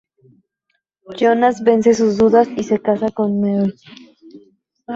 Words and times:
Jonas 1.19 1.61
vence 1.63 1.93
sus 1.93 2.17
dudas 2.17 2.47
y 2.57 2.63
se 2.63 2.81
casa 2.81 3.11
con 3.11 3.39
Mary. 3.39 3.71